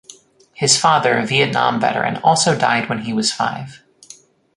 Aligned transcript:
His 0.55 0.79
father, 0.79 1.15
a 1.19 1.27
Vietnam 1.27 1.79
veteran, 1.79 2.17
also 2.23 2.57
died 2.57 2.89
when 2.89 3.03
he 3.03 3.13
was 3.13 3.31
five. 3.31 3.83